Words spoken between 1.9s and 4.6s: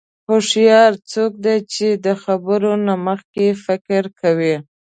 د خبرو نه مخکې فکر کوي.